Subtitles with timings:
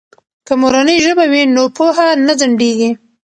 [0.47, 2.91] که مورنۍ ژبه وي نو پوهه نه ځنډیږي.